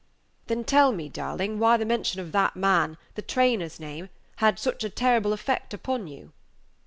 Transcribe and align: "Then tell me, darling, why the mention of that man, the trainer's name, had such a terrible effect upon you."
"Then 0.47 0.63
tell 0.63 0.91
me, 0.91 1.09
darling, 1.09 1.59
why 1.59 1.77
the 1.77 1.85
mention 1.85 2.19
of 2.19 2.31
that 2.31 2.55
man, 2.55 2.97
the 3.13 3.21
trainer's 3.21 3.79
name, 3.79 4.09
had 4.37 4.57
such 4.57 4.83
a 4.83 4.89
terrible 4.89 5.31
effect 5.31 5.75
upon 5.75 6.07
you." 6.07 6.33